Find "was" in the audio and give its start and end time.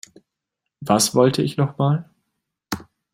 0.79-1.13